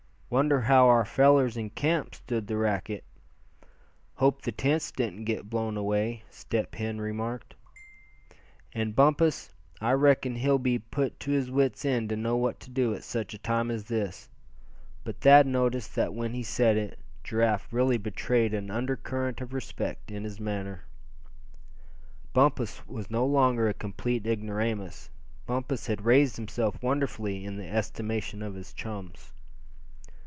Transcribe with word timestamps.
"Wonder 0.31 0.61
how 0.61 0.87
our 0.87 1.03
fellers 1.03 1.57
in 1.57 1.71
camp 1.71 2.15
stood 2.15 2.47
the 2.47 2.55
racket. 2.55 3.03
Hope 4.13 4.41
the 4.43 4.53
tents 4.53 4.89
didn't 4.89 5.25
get 5.25 5.49
blown 5.49 5.75
away," 5.75 6.23
Step 6.29 6.73
Hen 6.75 7.01
remarked. 7.01 7.53
"And 8.71 8.95
Bumpus, 8.95 9.49
I 9.81 9.91
reckon 9.91 10.35
he'll 10.37 10.57
be 10.57 10.79
put 10.79 11.19
to 11.19 11.31
his 11.31 11.51
wit's 11.51 11.83
ends 11.83 12.11
to 12.11 12.15
know 12.15 12.37
what 12.37 12.61
to 12.61 12.69
do 12.69 12.95
at 12.95 13.03
such 13.03 13.33
a 13.33 13.37
time 13.39 13.69
as 13.69 13.89
this," 13.89 14.29
but 15.03 15.19
Thad 15.19 15.47
noticed 15.47 15.95
that 15.95 16.13
when 16.13 16.31
he 16.33 16.43
said 16.43 16.77
it, 16.77 16.99
Giraffe 17.25 17.67
really 17.73 17.97
betrayed 17.97 18.53
an 18.53 18.71
undercurrent 18.71 19.41
of 19.41 19.51
respect 19.53 20.11
in 20.11 20.23
his 20.23 20.39
manner. 20.39 20.85
Bumpus 22.31 22.87
was 22.87 23.11
no 23.11 23.25
longer 23.25 23.67
a 23.67 23.73
complete 23.73 24.25
ignoramus; 24.25 25.09
Bumpus 25.45 25.87
had 25.87 26.05
raised 26.05 26.37
himself 26.37 26.81
wonderfully 26.81 27.43
in 27.43 27.57
the 27.57 27.67
estimation 27.67 28.41
of 28.41 28.55
his 28.55 28.71
chums. 28.71 29.33